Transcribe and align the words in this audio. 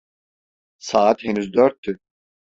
Saat 0.81 1.23
henüz 1.23 1.51
dörttü. 1.53 1.99